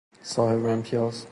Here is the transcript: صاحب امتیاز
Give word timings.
صاحب 0.23 0.65
امتیاز 0.65 1.25